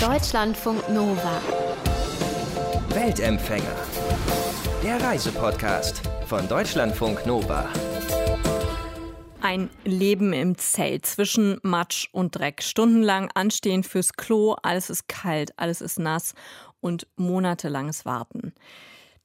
[0.00, 1.42] Deutschlandfunk Nova.
[2.88, 3.76] Weltempfänger.
[4.82, 7.68] Der Reisepodcast von Deutschlandfunk Nova.
[9.42, 12.62] Ein Leben im Zelt zwischen Matsch und Dreck.
[12.62, 16.32] Stundenlang anstehen fürs Klo, alles ist kalt, alles ist nass
[16.80, 18.54] und monatelanges Warten.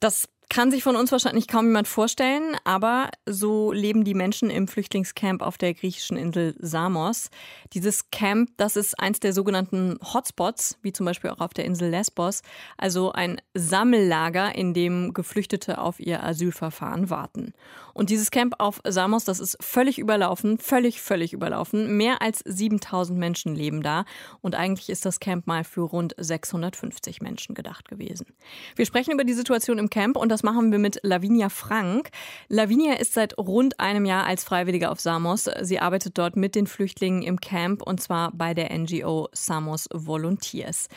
[0.02, 4.68] Das kann sich von uns wahrscheinlich kaum jemand vorstellen, aber so leben die Menschen im
[4.68, 7.30] Flüchtlingscamp auf der griechischen Insel Samos.
[7.74, 11.90] Dieses Camp, das ist eins der sogenannten Hotspots, wie zum Beispiel auch auf der Insel
[11.90, 12.42] Lesbos,
[12.78, 17.54] also ein Sammellager, in dem Geflüchtete auf ihr Asylverfahren warten.
[17.94, 21.96] Und dieses Camp auf Samos, das ist völlig überlaufen, völlig, völlig überlaufen.
[21.96, 24.04] Mehr als 7000 Menschen leben da
[24.42, 28.28] und eigentlich ist das Camp mal für rund 650 Menschen gedacht gewesen.
[28.76, 32.10] Wir sprechen über die Situation im Camp und das machen wir mit Lavinia Frank.
[32.50, 35.46] Lavinia ist seit rund einem Jahr als Freiwillige auf Samos.
[35.62, 40.90] Sie arbeitet dort mit den Flüchtlingen im Camp und zwar bei der NGO Samos Volunteers.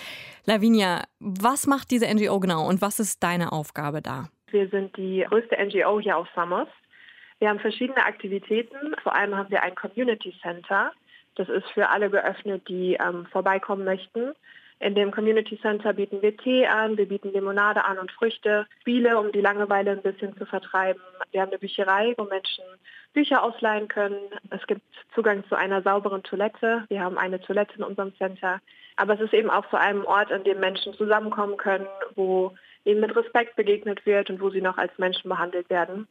[0.45, 4.28] Lavinia, was macht diese NGO genau und was ist deine Aufgabe da?
[4.50, 6.67] Wir sind die größte NGO hier auf Samos.
[7.39, 8.97] Wir haben verschiedene Aktivitäten.
[9.05, 10.91] Vor allem haben wir ein Community Center.
[11.36, 14.33] Das ist für alle geöffnet, die ähm, vorbeikommen möchten.
[14.80, 19.18] In dem Community Center bieten wir Tee an, wir bieten Limonade an und Früchte, Spiele,
[19.18, 21.00] um die Langeweile ein bisschen zu vertreiben.
[21.32, 22.64] Wir haben eine Bücherei, wo Menschen
[23.12, 24.20] Bücher ausleihen können.
[24.50, 24.82] Es gibt
[25.14, 26.84] Zugang zu einer sauberen Toilette.
[26.88, 28.60] Wir haben eine Toilette in unserem Center.
[28.94, 33.00] Aber es ist eben auch zu einem Ort, an dem Menschen zusammenkommen können, wo ihnen
[33.00, 36.06] mit Respekt begegnet wird und wo sie noch als Menschen behandelt werden.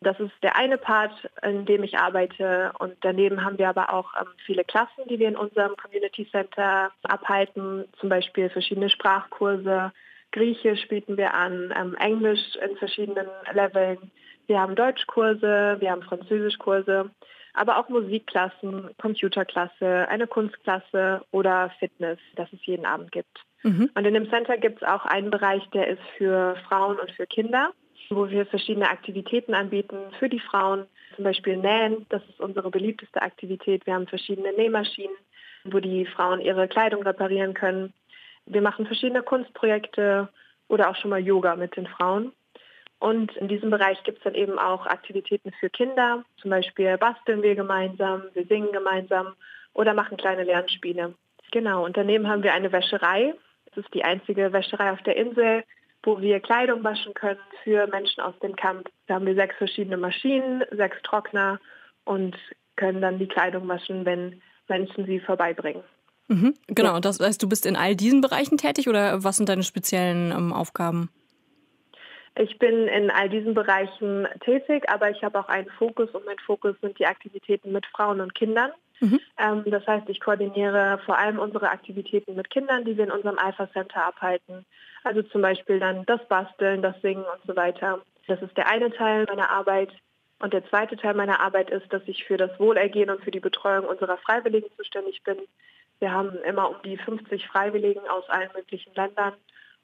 [0.00, 2.72] Das ist der eine Part, in dem ich arbeite.
[2.78, 6.92] Und daneben haben wir aber auch ähm, viele Klassen, die wir in unserem Community Center
[7.02, 7.84] abhalten.
[7.98, 9.92] Zum Beispiel verschiedene Sprachkurse.
[10.30, 14.12] Griechisch bieten wir an, ähm, Englisch in verschiedenen Leveln.
[14.46, 17.10] Wir haben Deutschkurse, wir haben Französischkurse,
[17.54, 23.42] aber auch Musikklassen, Computerklasse, eine Kunstklasse oder Fitness, das es jeden Abend gibt.
[23.62, 23.90] Mhm.
[23.94, 27.26] Und in dem Center gibt es auch einen Bereich, der ist für Frauen und für
[27.26, 27.72] Kinder
[28.10, 33.20] wo wir verschiedene Aktivitäten anbieten für die Frauen, zum Beispiel Nähen, das ist unsere beliebteste
[33.20, 33.86] Aktivität.
[33.86, 35.16] Wir haben verschiedene Nähmaschinen,
[35.64, 37.92] wo die Frauen ihre Kleidung reparieren können.
[38.46, 40.28] Wir machen verschiedene Kunstprojekte
[40.68, 42.32] oder auch schon mal Yoga mit den Frauen.
[43.00, 46.24] Und in diesem Bereich gibt es dann eben auch Aktivitäten für Kinder.
[46.40, 49.34] Zum Beispiel basteln wir gemeinsam, wir singen gemeinsam
[49.72, 51.14] oder machen kleine Lernspiele.
[51.52, 53.34] Genau, und daneben haben wir eine Wäscherei.
[53.66, 55.62] Das ist die einzige Wäscherei auf der Insel
[56.02, 58.88] wo wir Kleidung waschen können für Menschen aus dem Camp.
[59.06, 61.60] Da haben wir sechs verschiedene Maschinen, sechs Trockner
[62.04, 62.36] und
[62.76, 65.82] können dann die Kleidung waschen, wenn Menschen sie vorbeibringen.
[66.28, 69.62] Mhm, genau, das heißt, du bist in all diesen Bereichen tätig oder was sind deine
[69.62, 71.10] speziellen ähm, Aufgaben?
[72.36, 76.38] Ich bin in all diesen Bereichen tätig, aber ich habe auch einen Fokus und mein
[76.38, 78.70] Fokus sind die Aktivitäten mit Frauen und Kindern.
[79.00, 79.20] Mhm.
[79.38, 83.38] Ähm, das heißt, ich koordiniere vor allem unsere Aktivitäten mit Kindern, die wir in unserem
[83.38, 84.64] Alpha Center abhalten.
[85.04, 88.00] Also zum Beispiel dann das Basteln, das Singen und so weiter.
[88.26, 89.90] Das ist der eine Teil meiner Arbeit.
[90.40, 93.40] Und der zweite Teil meiner Arbeit ist, dass ich für das Wohlergehen und für die
[93.40, 95.38] Betreuung unserer Freiwilligen zuständig bin.
[95.98, 99.34] Wir haben immer um die 50 Freiwilligen aus allen möglichen Ländern.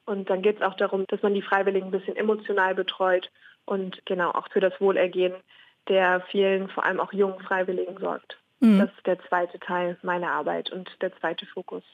[0.07, 3.31] Und dann geht es auch darum, dass man die Freiwilligen ein bisschen emotional betreut
[3.65, 5.35] und genau auch für das Wohlergehen
[5.89, 8.39] der vielen, vor allem auch jungen Freiwilligen sorgt.
[8.65, 8.79] Mhm.
[8.79, 11.85] Das ist der zweite Teil meiner Arbeit und der zweite Fokus.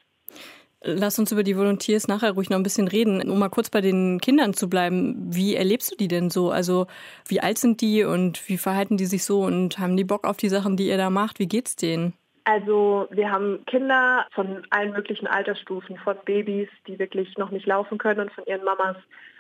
[0.83, 3.29] Lass uns über die Volunteers nachher ruhig noch ein bisschen reden.
[3.29, 6.51] Um mal kurz bei den Kindern zu bleiben, wie erlebst du die denn so?
[6.51, 6.87] Also
[7.27, 10.39] wie alt sind die und wie verhalten die sich so und haben die Bock auf
[10.39, 11.39] die Sachen, die ihr da macht?
[11.39, 12.15] Wie geht's denen?
[12.45, 17.99] Also wir haben Kinder von allen möglichen Altersstufen, von Babys, die wirklich noch nicht laufen
[17.99, 18.97] können und von ihren Mamas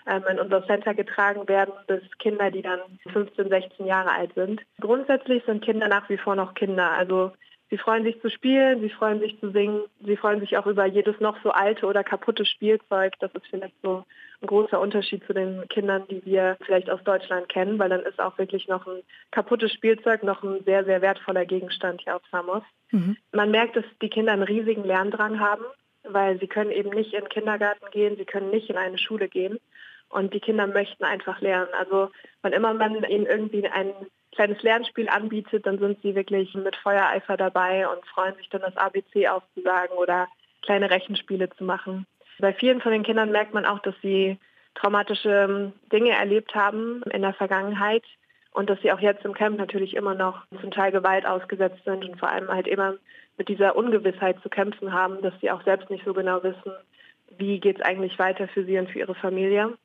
[0.06, 2.80] ähm, in unser Center getragen werden, bis Kinder, die dann
[3.12, 4.60] 15, 16 Jahre alt sind.
[4.80, 6.90] Grundsätzlich sind Kinder nach wie vor noch Kinder.
[6.90, 7.32] Also
[7.70, 10.86] sie freuen sich zu spielen, sie freuen sich zu singen, sie freuen sich auch über
[10.86, 13.14] jedes noch so alte oder kaputte Spielzeug.
[13.20, 14.04] Das ist vielleicht so
[14.42, 18.20] ein großer Unterschied zu den Kindern, die wir vielleicht aus Deutschland kennen, weil dann ist
[18.20, 22.62] auch wirklich noch ein kaputtes Spielzeug noch ein sehr, sehr wertvoller Gegenstand hier auf Samos.
[22.90, 23.16] Mhm.
[23.32, 25.64] Man merkt, dass die Kinder einen riesigen Lerndrang haben,
[26.02, 29.28] weil sie können eben nicht in den Kindergarten gehen, sie können nicht in eine Schule
[29.28, 29.58] gehen.
[30.08, 31.68] Und die Kinder möchten einfach lernen.
[31.78, 32.10] Also
[32.42, 33.92] wann immer man ihnen irgendwie ein
[34.32, 38.76] kleines Lernspiel anbietet, dann sind sie wirklich mit Feuereifer dabei und freuen sich dann das
[38.76, 40.28] ABC aufzusagen oder
[40.62, 42.06] kleine Rechenspiele zu machen.
[42.38, 44.38] Bei vielen von den Kindern merkt man auch, dass sie
[44.74, 48.04] traumatische ähm, Dinge erlebt haben in der Vergangenheit
[48.52, 52.04] und dass sie auch jetzt im Camp natürlich immer noch zum Teil Gewalt ausgesetzt sind
[52.04, 52.94] und vor allem halt immer
[53.36, 56.72] mit dieser Ungewissheit zu kämpfen haben, dass sie auch selbst nicht so genau wissen,
[57.38, 59.76] wie geht es eigentlich weiter für sie und für ihre Familie.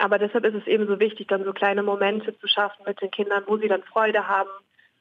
[0.00, 3.10] Aber deshalb ist es eben so wichtig, dann so kleine Momente zu schaffen mit den
[3.10, 4.48] Kindern, wo sie dann Freude haben,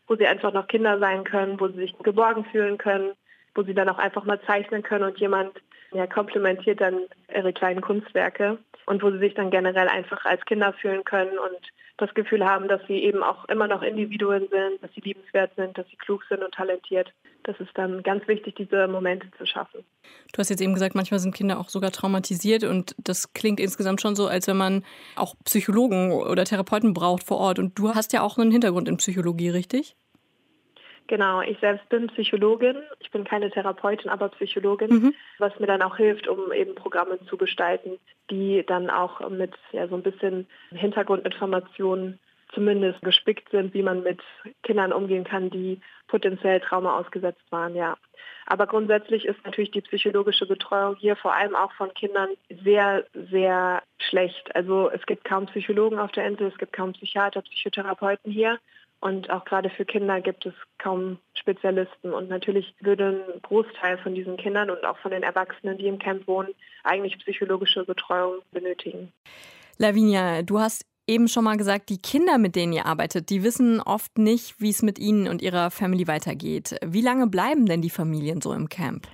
[0.07, 3.13] wo sie einfach noch Kinder sein können, wo sie sich geborgen fühlen können,
[3.55, 5.53] wo sie dann auch einfach mal zeichnen können und jemand
[5.91, 7.01] ja, komplementiert dann
[7.33, 11.59] ihre kleinen Kunstwerke und wo sie sich dann generell einfach als Kinder fühlen können und
[11.99, 15.77] das Gefühl haben, dass sie eben auch immer noch Individuen sind, dass sie liebenswert sind,
[15.77, 17.11] dass sie klug sind und talentiert.
[17.43, 19.83] Das ist dann ganz wichtig, diese Momente zu schaffen.
[20.31, 24.01] Du hast jetzt eben gesagt, manchmal sind Kinder auch sogar traumatisiert und das klingt insgesamt
[24.01, 24.83] schon so, als wenn man
[25.15, 27.59] auch Psychologen oder Therapeuten braucht vor Ort.
[27.59, 29.95] Und du hast ja auch einen Hintergrund in Psychologie, richtig?
[31.09, 32.77] Genau, ich selbst bin Psychologin.
[32.99, 35.15] Ich bin keine Therapeutin, aber Psychologin, mhm.
[35.39, 37.97] was mir dann auch hilft, um eben Programme zu gestalten,
[38.29, 42.19] die dann auch mit ja, so ein bisschen Hintergrundinformationen
[42.53, 44.21] zumindest gespickt sind, wie man mit
[44.61, 47.97] Kindern umgehen kann, die potenziell Trauma ausgesetzt waren, ja.
[48.45, 52.29] Aber grundsätzlich ist natürlich die psychologische Betreuung hier vor allem auch von Kindern
[52.63, 54.55] sehr, sehr schlecht.
[54.55, 58.59] Also es gibt kaum Psychologen auf der Insel, es gibt kaum Psychiater, Psychotherapeuten hier.
[59.01, 62.11] Und auch gerade für Kinder gibt es kaum Spezialisten.
[62.11, 65.99] Und natürlich würde ein Großteil von diesen Kindern und auch von den Erwachsenen, die im
[65.99, 66.49] Camp wohnen,
[66.83, 69.13] eigentlich psychologische Betreuung benötigen.
[69.77, 73.81] Lavinia, du hast eben schon mal gesagt, die Kinder, mit denen ihr arbeitet, die wissen
[73.81, 76.75] oft nicht, wie es mit ihnen und ihrer Family weitergeht.
[76.85, 79.07] Wie lange bleiben denn die Familien so im Camp?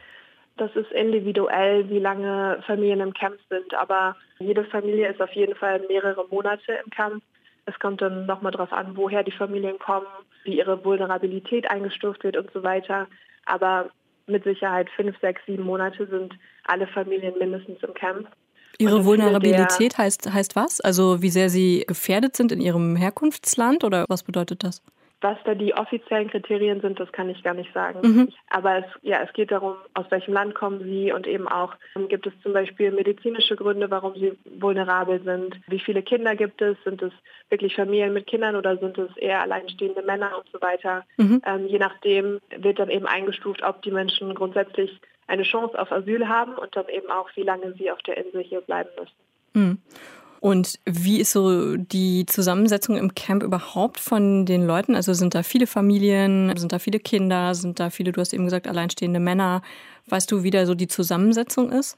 [0.58, 3.74] Das ist individuell, wie lange Familien im Camp sind.
[3.76, 7.24] Aber jede Familie ist auf jeden Fall mehrere Monate im Camp.
[7.66, 10.06] Es kommt dann nochmal darauf an, woher die Familien kommen,
[10.44, 13.08] wie ihre Vulnerabilität eingestuft wird und so weiter.
[13.46, 13.90] Aber
[14.28, 16.34] mit Sicherheit fünf, sechs, sieben Monate sind
[16.66, 18.28] alle Familien mindestens im Camp.
[18.78, 20.82] Ihre Vulnerabilität heißt, heißt was?
[20.82, 24.82] Also wie sehr sie gefährdet sind in ihrem Herkunftsland oder was bedeutet das?
[25.22, 28.00] Was da die offiziellen Kriterien sind, das kann ich gar nicht sagen.
[28.04, 28.30] Mhm.
[28.50, 32.08] Aber es, ja, es geht darum, aus welchem Land kommen sie und eben auch, ähm,
[32.08, 35.60] gibt es zum Beispiel medizinische Gründe, warum sie vulnerabel sind.
[35.68, 36.78] Wie viele Kinder gibt es?
[36.84, 37.14] Sind es
[37.50, 41.06] wirklich Familien mit Kindern oder sind es eher alleinstehende Männer und so weiter?
[41.18, 41.42] Mhm.
[41.46, 46.28] Ähm, je nachdem wird dann eben eingestuft, ob die Menschen grundsätzlich eine Chance auf Asyl
[46.28, 49.16] haben und dann eben auch, wie lange sie auf der Insel hier bleiben müssen.
[49.54, 49.78] Mhm.
[50.46, 54.94] Und wie ist so die Zusammensetzung im Camp überhaupt von den Leuten?
[54.94, 58.44] Also sind da viele Familien, sind da viele Kinder, sind da viele, du hast eben
[58.44, 59.64] gesagt, alleinstehende Männer?
[60.08, 61.98] Weißt du, wie da so die Zusammensetzung ist?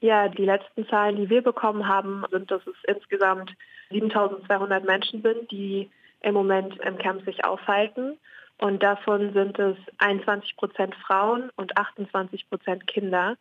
[0.00, 3.52] Ja, die letzten Zahlen, die wir bekommen haben, sind, dass es insgesamt
[3.92, 5.88] 7200 Menschen sind, die
[6.22, 8.18] im Moment im Camp sich aufhalten.
[8.58, 13.36] Und davon sind es 21 Prozent Frauen und 28 Prozent Kinder.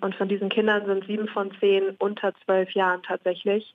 [0.00, 3.74] Und von diesen Kindern sind sieben von zehn unter zwölf Jahren tatsächlich.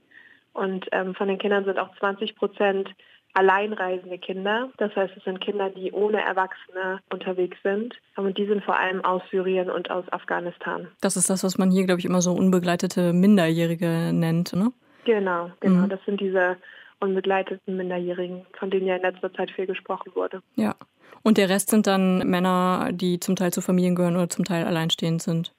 [0.53, 2.89] Und ähm, von den Kindern sind auch 20 Prozent
[3.33, 4.69] alleinreisende Kinder.
[4.77, 7.95] Das heißt, es sind Kinder, die ohne Erwachsene unterwegs sind.
[8.17, 10.87] Und die sind vor allem aus Syrien und aus Afghanistan.
[11.01, 14.71] Das ist das, was man hier, glaube ich, immer so unbegleitete Minderjährige nennt, ne?
[15.05, 15.85] Genau, genau.
[15.85, 15.89] Mhm.
[15.89, 16.57] Das sind diese
[16.99, 20.43] unbegleiteten Minderjährigen, von denen ja in letzter Zeit viel gesprochen wurde.
[20.55, 20.75] Ja.
[21.23, 24.65] Und der Rest sind dann Männer, die zum Teil zu Familien gehören oder zum Teil
[24.65, 25.53] alleinstehend sind.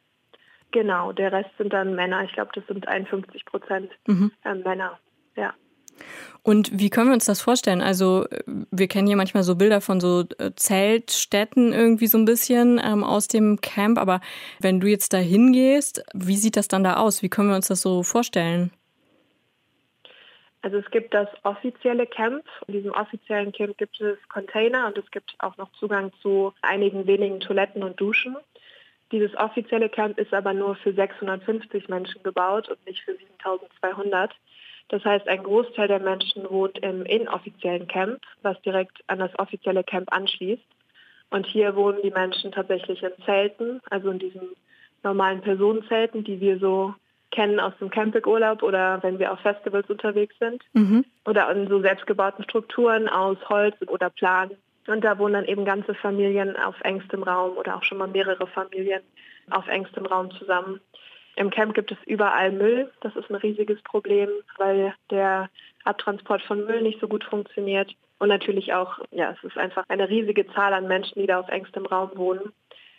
[0.72, 2.24] Genau, der Rest sind dann Männer.
[2.24, 4.32] Ich glaube, das sind 51 Prozent mhm.
[4.44, 4.98] äh, Männer.
[5.36, 5.54] Ja.
[6.42, 7.82] Und wie können wir uns das vorstellen?
[7.82, 12.80] Also wir kennen hier manchmal so Bilder von so äh, Zeltstätten irgendwie so ein bisschen
[12.82, 14.20] ähm, aus dem Camp, aber
[14.58, 17.22] wenn du jetzt da hingehst, wie sieht das dann da aus?
[17.22, 18.72] Wie können wir uns das so vorstellen?
[20.62, 22.44] Also es gibt das offizielle Camp.
[22.69, 27.06] In diesem offiziellen Camp gibt es Container und es gibt auch noch Zugang zu einigen
[27.06, 28.36] wenigen Toiletten und Duschen.
[29.12, 34.34] Dieses offizielle Camp ist aber nur für 650 Menschen gebaut und nicht für 7200.
[34.89, 39.84] Das heißt, ein Großteil der Menschen wohnt im inoffiziellen Camp, was direkt an das offizielle
[39.84, 40.65] Camp anschließt.
[41.31, 44.48] Und hier wohnen die Menschen tatsächlich in Zelten, also in diesen
[45.03, 46.94] normalen Personenzelten, die wir so
[47.31, 50.63] kennen aus dem Campingurlaub oder wenn wir auf Festivals unterwegs sind.
[50.75, 51.05] Mhm.
[51.25, 54.51] Oder in so selbstgebauten Strukturen aus Holz oder Plan.
[54.86, 58.46] Und da wohnen dann eben ganze Familien auf engstem Raum oder auch schon mal mehrere
[58.46, 59.03] Familien
[59.51, 60.81] auf engstem Raum zusammen.
[61.36, 62.91] Im Camp gibt es überall Müll.
[63.01, 65.48] Das ist ein riesiges Problem, weil der
[65.84, 67.94] Abtransport von Müll nicht so gut funktioniert.
[68.19, 71.48] Und natürlich auch, ja, es ist einfach eine riesige Zahl an Menschen, die da auf
[71.48, 72.53] engstem Raum wohnen.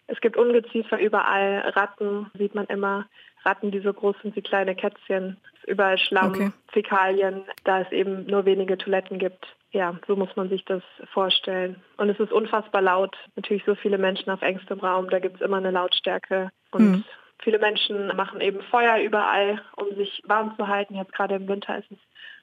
[0.07, 3.05] Es gibt Ungeziefer überall, Ratten sieht man immer.
[3.43, 5.37] Ratten, die so groß sind wie kleine Kätzchen.
[5.65, 6.51] Überall Schlamm, okay.
[6.71, 11.81] Fäkalien, da es eben nur wenige Toiletten gibt ja, so muss man sich das vorstellen.
[11.97, 13.17] Und es ist unfassbar laut.
[13.35, 16.51] Natürlich so viele Menschen auf engstem Raum, da gibt es immer eine Lautstärke.
[16.71, 17.03] Und mhm.
[17.39, 20.95] viele Menschen machen eben Feuer überall, um sich warm zu halten.
[20.95, 21.97] Jetzt gerade im Winter ist es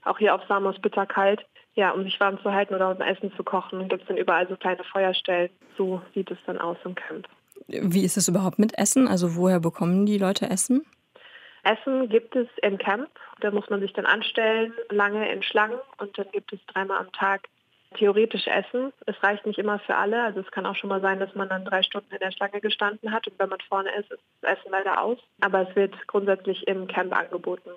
[0.04, 1.46] auch hier auf Samos bitterkalt.
[1.74, 4.48] Ja, um sich warm zu halten oder um Essen zu kochen, gibt es dann überall
[4.48, 5.50] so kleine Feuerstellen.
[5.78, 7.28] So sieht es dann aus im Camp.
[7.68, 9.08] Wie ist es überhaupt mit Essen?
[9.08, 10.84] Also woher bekommen die Leute Essen?
[11.62, 13.10] Essen gibt es im Camp.
[13.40, 17.12] Da muss man sich dann anstellen, lange in Schlangen und dann gibt es dreimal am
[17.12, 17.48] Tag
[17.96, 18.92] theoretisch essen.
[19.06, 20.22] Es reicht nicht immer für alle.
[20.22, 22.60] Also es kann auch schon mal sein, dass man dann drei Stunden in der Schlange
[22.60, 25.18] gestanden hat und wenn man vorne ist, ist das Essen leider aus.
[25.40, 27.70] Aber es wird grundsätzlich im Camp angeboten.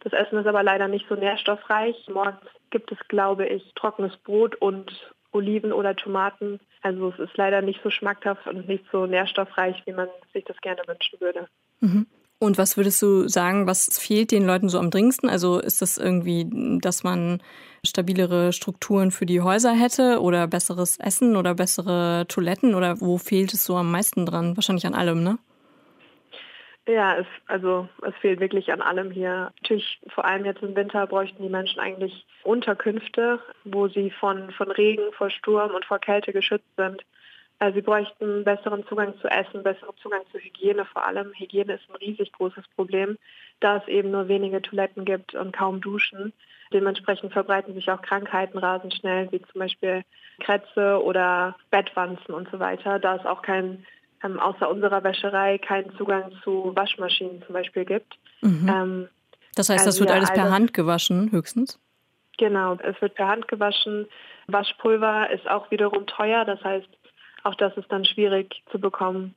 [0.00, 2.08] Das Essen ist aber leider nicht so nährstoffreich.
[2.08, 2.40] Morgens
[2.70, 4.92] gibt es, glaube ich, trockenes Brot und
[5.32, 6.60] Oliven oder Tomaten.
[6.82, 10.56] Also es ist leider nicht so schmackhaft und nicht so nährstoffreich, wie man sich das
[10.60, 11.48] gerne wünschen würde.
[11.80, 12.06] Mhm.
[12.42, 15.28] Und was würdest du sagen, was fehlt den Leuten so am dringendsten?
[15.28, 16.46] Also ist das irgendwie,
[16.80, 17.42] dass man
[17.84, 23.52] stabilere Strukturen für die Häuser hätte oder besseres Essen oder bessere Toiletten oder wo fehlt
[23.52, 24.56] es so am meisten dran?
[24.56, 25.38] Wahrscheinlich an allem, ne?
[26.90, 29.52] Ja, es, also es fehlt wirklich an allem hier.
[29.62, 34.72] Natürlich, vor allem jetzt im Winter bräuchten die Menschen eigentlich Unterkünfte, wo sie von, von
[34.72, 37.04] Regen, vor Sturm und vor Kälte geschützt sind.
[37.60, 41.32] Also sie bräuchten besseren Zugang zu Essen, besseren Zugang zu Hygiene vor allem.
[41.34, 43.18] Hygiene ist ein riesig großes Problem,
[43.60, 46.32] da es eben nur wenige Toiletten gibt und kaum Duschen.
[46.72, 50.02] Dementsprechend verbreiten sich auch Krankheiten rasend schnell, wie zum Beispiel
[50.40, 52.98] Krätze oder Bettwanzen und so weiter.
[52.98, 53.86] Da es auch kein
[54.22, 58.18] ähm, außer unserer Wäscherei keinen Zugang zu Waschmaschinen zum Beispiel gibt.
[58.42, 58.68] Mhm.
[58.68, 59.08] Ähm,
[59.54, 61.80] das heißt, das also wird alles per also, Hand gewaschen, höchstens?
[62.38, 64.06] Genau, es wird per Hand gewaschen.
[64.46, 66.88] Waschpulver ist auch wiederum teuer, das heißt,
[67.42, 69.34] auch das ist dann schwierig zu bekommen.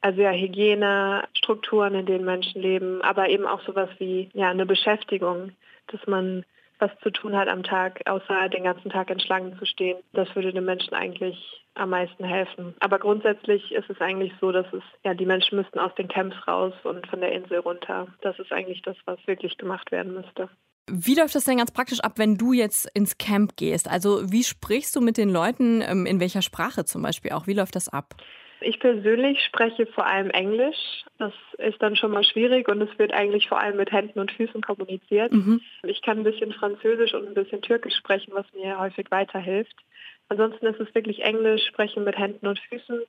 [0.00, 4.66] Also ja, Hygiene, Strukturen, in denen Menschen leben, aber eben auch sowas wie ja, eine
[4.66, 5.52] Beschäftigung,
[5.88, 6.44] dass man
[6.82, 9.98] was zu tun hat am Tag, außer den ganzen Tag in Schlangen zu stehen.
[10.12, 11.38] Das würde den Menschen eigentlich
[11.74, 12.74] am meisten helfen.
[12.80, 16.36] Aber grundsätzlich ist es eigentlich so, dass es, ja, die Menschen müssten aus den Camps
[16.46, 18.08] raus und von der Insel runter.
[18.20, 20.48] Das ist eigentlich das, was wirklich gemacht werden müsste.
[20.90, 23.88] Wie läuft das denn ganz praktisch ab, wenn du jetzt ins Camp gehst?
[23.88, 27.46] Also wie sprichst du mit den Leuten, ähm, in welcher Sprache zum Beispiel auch?
[27.46, 28.16] Wie läuft das ab?
[28.64, 31.04] Ich persönlich spreche vor allem Englisch.
[31.18, 34.32] Das ist dann schon mal schwierig und es wird eigentlich vor allem mit Händen und
[34.32, 35.32] Füßen kommuniziert.
[35.32, 35.60] Mhm.
[35.84, 39.76] Ich kann ein bisschen Französisch und ein bisschen Türkisch sprechen, was mir häufig weiterhilft.
[40.28, 43.00] Ansonsten ist es wirklich Englisch, sprechen mit Händen und Füßen.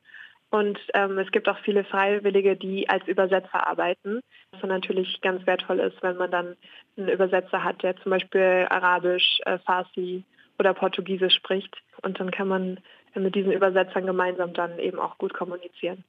[0.50, 5.79] Und ähm, es gibt auch viele Freiwillige, die als Übersetzer arbeiten, was natürlich ganz wertvoll
[5.79, 6.55] ist, wenn man dann
[6.95, 10.24] einen Übersetzer hat, der zum Beispiel Arabisch, äh, Farsi
[10.60, 11.75] oder Portugiesisch spricht.
[12.03, 12.79] Und dann kann man
[13.15, 16.03] mit diesen Übersetzern gemeinsam dann eben auch gut kommunizieren.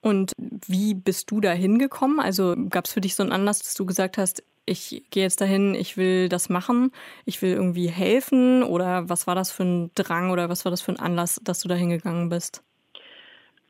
[0.00, 2.20] Und wie bist du da hingekommen?
[2.20, 5.40] Also gab es für dich so einen Anlass, dass du gesagt hast, ich gehe jetzt
[5.40, 6.90] dahin, ich will das machen,
[7.24, 8.62] ich will irgendwie helfen?
[8.62, 11.60] Oder was war das für ein Drang oder was war das für ein Anlass, dass
[11.60, 12.62] du da hingegangen bist?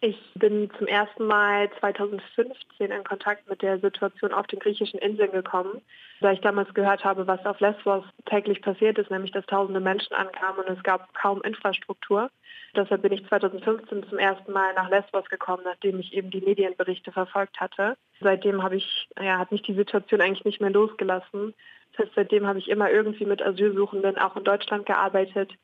[0.06, 5.32] Ich bin zum ersten Mal 2015 in Kontakt mit der Situation auf den griechischen Inseln
[5.32, 5.80] gekommen,
[6.20, 10.12] da ich damals gehört habe, was auf Lesbos täglich passiert ist, nämlich dass tausende Menschen
[10.12, 12.30] ankamen und es gab kaum Infrastruktur.
[12.76, 17.10] Deshalb bin ich 2015 zum ersten Mal nach Lesbos gekommen, nachdem ich eben die Medienberichte
[17.10, 17.96] verfolgt hatte.
[18.20, 21.54] Seitdem habe ich, ja, hat mich die Situation eigentlich nicht mehr losgelassen.
[21.92, 25.54] Das heißt, seitdem habe ich immer irgendwie mit Asylsuchenden auch in Deutschland gearbeitet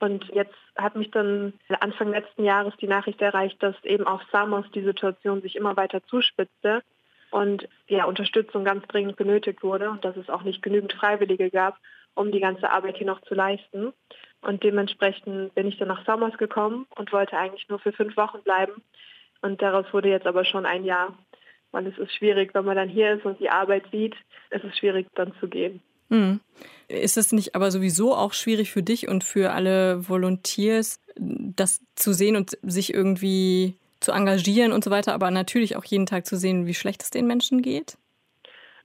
[0.00, 4.64] und jetzt hat mich dann Anfang letzten Jahres die Nachricht erreicht, dass eben auf Samos
[4.72, 6.82] die Situation sich immer weiter zuspitzte
[7.30, 11.76] und ja, Unterstützung ganz dringend benötigt wurde und dass es auch nicht genügend Freiwillige gab,
[12.14, 13.92] um die ganze Arbeit hier noch zu leisten.
[14.40, 18.42] Und dementsprechend bin ich dann nach Samos gekommen und wollte eigentlich nur für fünf Wochen
[18.42, 18.82] bleiben.
[19.42, 21.16] Und daraus wurde jetzt aber schon ein Jahr,
[21.72, 24.14] weil es ist schwierig, wenn man dann hier ist und die Arbeit sieht,
[24.50, 25.82] es ist schwierig dann zu gehen.
[26.08, 26.40] Mhm.
[26.88, 32.12] Ist es nicht aber sowieso auch schwierig für dich und für alle Volunteers, das zu
[32.12, 36.36] sehen und sich irgendwie zu engagieren und so weiter, aber natürlich auch jeden Tag zu
[36.36, 37.98] sehen, wie schlecht es den Menschen geht?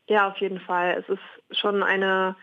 [0.08, 0.98] Ja, auf jeden Fall.
[1.00, 2.36] Es ist schon eine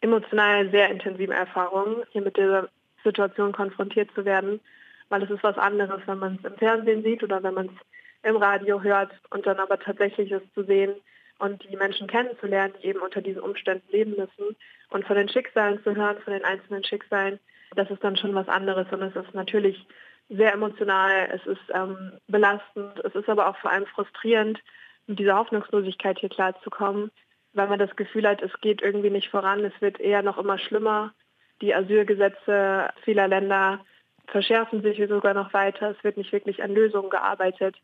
[0.00, 2.68] emotional sehr intensive Erfahrung, hier mit dieser
[3.02, 4.60] Situation konfrontiert zu werden,
[5.08, 8.30] weil es ist was anderes, wenn man es im Fernsehen sieht oder wenn man es
[8.30, 10.94] im Radio hört und dann aber tatsächlich es zu sehen,
[11.38, 14.56] und die Menschen kennenzulernen, die eben unter diesen Umständen leben müssen
[14.90, 17.38] und von den Schicksalen zu hören, von den einzelnen Schicksalen,
[17.76, 19.86] das ist dann schon was anderes und es ist natürlich
[20.28, 24.60] sehr emotional, es ist ähm, belastend, es ist aber auch vor allem frustrierend,
[25.06, 27.10] mit dieser Hoffnungslosigkeit hier klarzukommen,
[27.54, 30.58] weil man das Gefühl hat, es geht irgendwie nicht voran, es wird eher noch immer
[30.58, 31.14] schlimmer.
[31.62, 33.80] Die Asylgesetze vieler Länder
[34.26, 37.76] verschärfen sich sogar noch weiter, es wird nicht wirklich an Lösungen gearbeitet.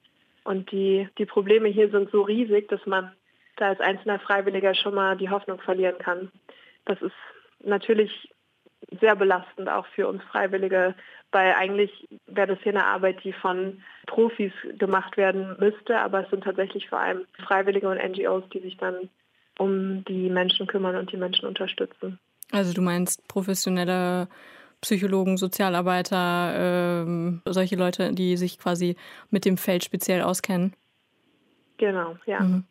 [0.45, 3.13] Und die, die Probleme hier sind so riesig, dass man
[3.57, 6.31] da als einzelner Freiwilliger schon mal die Hoffnung verlieren kann.
[6.85, 7.15] Das ist
[7.61, 8.31] natürlich
[9.01, 10.95] sehr belastend auch für uns Freiwillige,
[11.33, 16.31] weil eigentlich wäre das hier eine Arbeit, die von Profis gemacht werden müsste, aber es
[16.31, 19.09] sind tatsächlich vor allem Freiwillige und NGOs, die sich dann
[19.59, 22.19] um die Menschen kümmern und die Menschen unterstützen.
[22.53, 24.29] Also du meinst professionelle
[24.81, 28.97] Psychologen, Sozialarbeiter, ähm, solche Leute, die sich quasi
[29.31, 30.75] mit dem Feld speziell auskennen?
[31.79, 32.41] Genau, ja.
[32.41, 32.65] Mhm.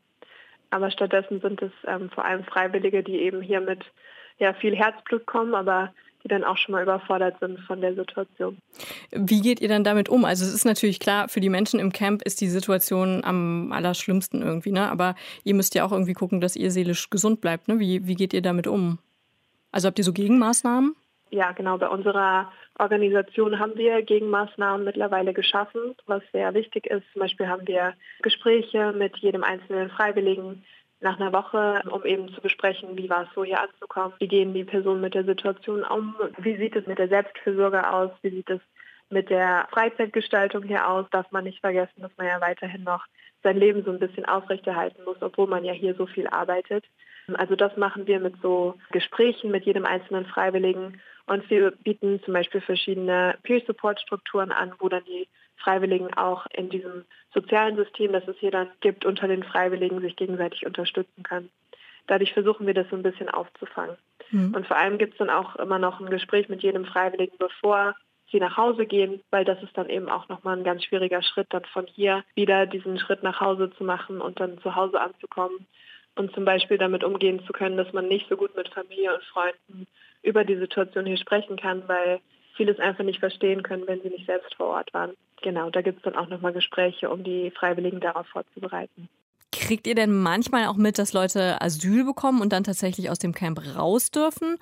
[0.74, 3.86] Aber stattdessen sind es ähm, vor allem Freiwillige, die eben hier mit
[4.40, 8.58] ja, viel Herzblut kommen, aber die dann auch schon mal überfordert sind von der Situation.
[9.12, 10.26] Wie geht ihr dann damit um?
[10.26, 14.42] Also es ist natürlich klar, für die Menschen im Camp ist die Situation am allerschlimmsten
[14.42, 14.90] irgendwie, ne?
[14.90, 15.14] Aber
[15.44, 17.68] ihr müsst ja auch irgendwie gucken, dass ihr seelisch gesund bleibt.
[17.68, 17.80] Ne?
[17.80, 18.98] Wie, wie geht ihr damit um?
[19.72, 20.96] Also habt ihr so Gegenmaßnahmen?
[21.34, 21.80] Ja, genau.
[21.80, 27.12] Bei unserer Organisation haben wir Gegenmaßnahmen mittlerweile geschaffen, was sehr wichtig ist.
[27.12, 30.64] Zum Beispiel haben wir Gespräche mit jedem einzelnen Freiwilligen,
[31.00, 34.54] nach einer Woche, um eben zu besprechen, wie war es so hier anzukommen, wie gehen
[34.54, 38.50] die Personen mit der Situation um, wie sieht es mit der Selbstfürsorge aus, wie sieht
[38.52, 38.62] es
[39.10, 43.06] mit der Freizeitgestaltung hier aus, darf man nicht vergessen, dass man ja weiterhin noch
[43.42, 46.86] sein Leben so ein bisschen aufrechterhalten muss, obwohl man ja hier so viel arbeitet.
[47.34, 52.34] Also das machen wir mit so Gesprächen mit jedem einzelnen Freiwilligen und wir bieten zum
[52.34, 55.28] Beispiel verschiedene Peer-Support-Strukturen an, wo dann die
[55.58, 60.16] Freiwilligen auch in diesem sozialen System, das es hier dann gibt, unter den Freiwilligen sich
[60.16, 61.50] gegenseitig unterstützen können.
[62.08, 63.96] Dadurch versuchen wir das so ein bisschen aufzufangen.
[64.32, 64.54] Mhm.
[64.54, 67.96] Und vor allem gibt es dann auch immer noch ein Gespräch mit jedem Freiwilligen, bevor
[68.30, 71.48] sie nach Hause gehen, weil das ist dann eben auch nochmal ein ganz schwieriger Schritt,
[71.52, 75.68] dann von hier wieder diesen Schritt nach Hause zu machen und dann zu Hause anzukommen
[76.16, 79.24] und zum Beispiel damit umgehen zu können, dass man nicht so gut mit Familie und
[79.24, 79.88] Freunden
[80.22, 82.20] über die Situation hier sprechen kann, weil
[82.56, 85.12] vieles einfach nicht verstehen können, wenn sie nicht selbst vor Ort waren.
[85.42, 89.10] Genau, da gibt es dann auch nochmal Gespräche, um die Freiwilligen darauf vorzubereiten.
[89.52, 93.34] Kriegt ihr denn manchmal auch mit, dass Leute Asyl bekommen und dann tatsächlich aus dem
[93.34, 94.58] Camp raus dürfen?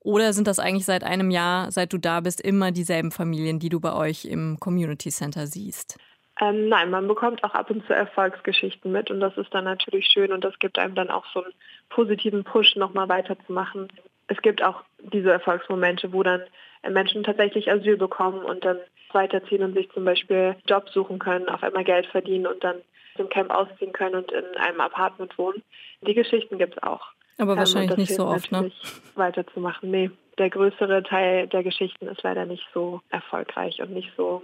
[0.00, 3.68] Oder sind das eigentlich seit einem Jahr, seit du da bist, immer dieselben Familien, die
[3.68, 5.98] du bei euch im Community Center siehst?
[6.40, 10.06] Ähm, nein, man bekommt auch ab und zu Erfolgsgeschichten mit und das ist dann natürlich
[10.06, 11.52] schön und das gibt einem dann auch so einen
[11.88, 13.88] positiven Push, nochmal weiterzumachen.
[14.28, 16.42] Es gibt auch diese Erfolgsmomente, wo dann
[16.88, 18.78] Menschen tatsächlich Asyl bekommen und dann
[19.12, 22.76] weiterziehen und sich zum Beispiel Job suchen können, auf einmal Geld verdienen und dann
[23.16, 25.62] zum Camp ausziehen können und in einem Apartment wohnen.
[26.02, 27.08] Die Geschichten gibt es auch.
[27.38, 28.70] Aber ähm, wahrscheinlich nicht so oft, ne?
[29.14, 29.90] Weiterzumachen.
[29.90, 34.42] Nee, der größere Teil der Geschichten ist leider nicht so erfolgreich und nicht so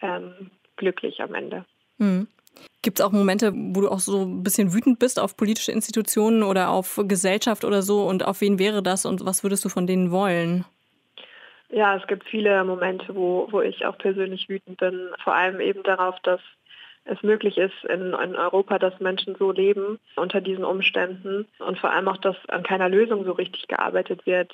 [0.00, 1.64] ähm, glücklich am Ende.
[1.98, 2.26] Mhm.
[2.82, 6.42] Gibt es auch Momente, wo du auch so ein bisschen wütend bist auf politische Institutionen
[6.42, 8.02] oder auf Gesellschaft oder so?
[8.02, 10.64] Und auf wen wäre das und was würdest du von denen wollen?
[11.70, 15.08] Ja, es gibt viele Momente, wo, wo ich auch persönlich wütend bin.
[15.24, 16.40] Vor allem eben darauf, dass
[17.04, 21.90] es möglich ist in, in, Europa, dass Menschen so leben unter diesen Umständen und vor
[21.90, 24.52] allem auch, dass an keiner Lösung so richtig gearbeitet wird.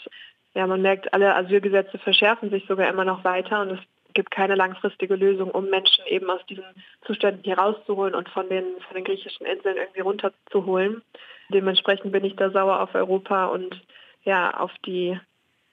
[0.54, 3.80] Ja, man merkt, alle Asylgesetze verschärfen sich sogar immer noch weiter und es
[4.14, 6.64] gibt keine langfristige Lösung, um Menschen eben aus diesen
[7.06, 11.02] Zuständen hier rauszuholen und von den, von den griechischen Inseln irgendwie runterzuholen.
[11.50, 13.80] Dementsprechend bin ich da sauer auf Europa und
[14.24, 15.18] ja, auf die,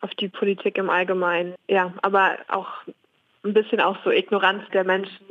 [0.02, 1.56] auf die Politik im Allgemeinen.
[1.68, 2.70] Ja, aber auch
[3.44, 5.26] ein bisschen auch so Ignoranz der Menschen,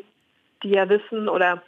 [0.63, 1.63] die ja wissen oder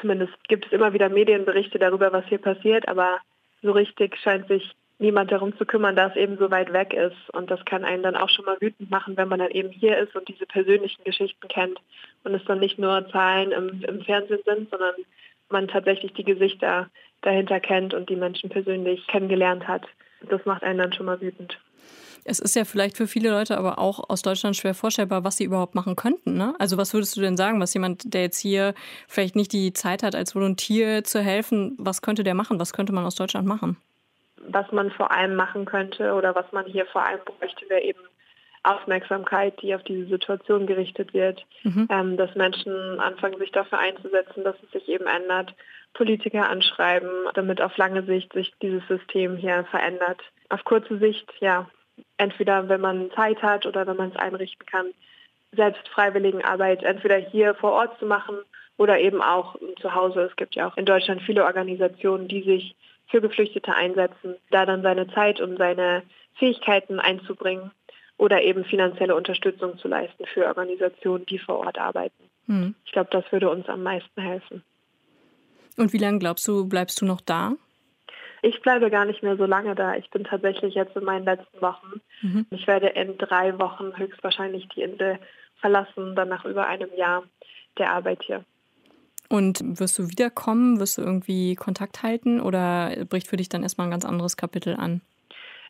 [0.00, 3.18] zumindest gibt es immer wieder Medienberichte darüber, was hier passiert, aber
[3.62, 7.30] so richtig scheint sich niemand darum zu kümmern, da es eben so weit weg ist.
[7.32, 9.98] Und das kann einen dann auch schon mal wütend machen, wenn man dann eben hier
[9.98, 11.78] ist und diese persönlichen Geschichten kennt
[12.22, 14.94] und es dann nicht nur Zahlen im, im Fernsehen sind, sondern
[15.48, 16.88] man tatsächlich die Gesichter
[17.22, 19.86] dahinter kennt und die Menschen persönlich kennengelernt hat.
[20.28, 21.58] Das macht einen dann schon mal wütend.
[22.26, 25.44] Es ist ja vielleicht für viele Leute aber auch aus Deutschland schwer vorstellbar, was sie
[25.44, 26.38] überhaupt machen könnten.
[26.38, 26.54] Ne?
[26.58, 28.74] Also was würdest du denn sagen, was jemand, der jetzt hier
[29.08, 32.58] vielleicht nicht die Zeit hat, als Volontier zu helfen, was könnte der machen?
[32.58, 33.76] Was könnte man aus Deutschland machen?
[34.48, 38.00] Was man vor allem machen könnte oder was man hier vor allem bräuchte, wäre eben
[38.62, 41.86] Aufmerksamkeit, die auf diese Situation gerichtet wird, mhm.
[41.90, 45.54] ähm, dass Menschen anfangen, sich dafür einzusetzen, dass es sich eben ändert,
[45.92, 50.20] Politiker anschreiben, damit auf lange Sicht sich dieses System hier verändert.
[50.48, 51.68] Auf kurze Sicht, ja,
[52.16, 54.86] entweder wenn man Zeit hat oder wenn man es einrichten kann,
[55.52, 58.36] selbst Freiwilligenarbeit entweder hier vor Ort zu machen
[58.76, 60.22] oder eben auch zu Hause.
[60.22, 62.76] Es gibt ja auch in Deutschland viele Organisationen, die sich
[63.08, 66.02] für Geflüchtete einsetzen, da dann seine Zeit und seine
[66.34, 67.70] Fähigkeiten einzubringen
[68.16, 72.30] oder eben finanzielle Unterstützung zu leisten für Organisationen, die vor Ort arbeiten.
[72.46, 72.74] Hm.
[72.84, 74.62] Ich glaube, das würde uns am meisten helfen.
[75.76, 77.54] Und wie lange glaubst du, bleibst du noch da?
[78.42, 79.94] Ich bleibe gar nicht mehr so lange da.
[79.96, 82.00] Ich bin tatsächlich jetzt in meinen letzten Wochen.
[82.20, 82.46] Mhm.
[82.50, 85.18] Ich werde in drei Wochen höchstwahrscheinlich die Insel
[85.60, 87.22] verlassen, dann nach über einem Jahr
[87.78, 88.44] der Arbeit hier.
[89.34, 90.78] Und wirst du wiederkommen?
[90.78, 94.76] Wirst du irgendwie Kontakt halten oder bricht für dich dann erstmal ein ganz anderes Kapitel
[94.76, 95.00] an?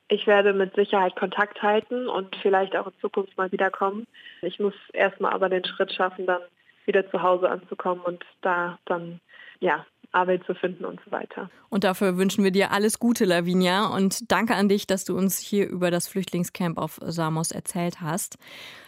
[0.09, 4.07] Ich werde mit Sicherheit Kontakt halten und vielleicht auch in Zukunft mal wiederkommen.
[4.43, 6.43] Ich muss erstmal aber den Schritt schaffen, dann
[6.85, 9.21] wieder zu Hause anzukommen und da dann
[9.61, 11.51] ja Arbeit zu finden und so weiter.
[11.69, 13.87] Und dafür wünschen wir dir alles Gute, Lavinia.
[13.87, 18.39] Und danke an dich, dass du uns hier über das Flüchtlingscamp auf Samos erzählt hast.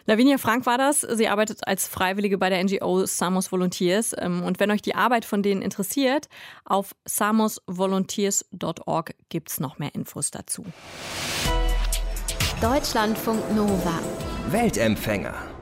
[0.06, 1.00] Lavinia Frank war das.
[1.00, 4.14] Sie arbeitet als Freiwillige bei der NGO Samos Volunteers.
[4.18, 6.28] Ähm, und wenn euch die Arbeit von denen interessiert,
[6.64, 10.64] auf samosvolunteers.org gibt es noch mehr Infos dazu.
[12.60, 13.98] Deutschlandfunk Nova.
[14.50, 15.55] Weltempfänger.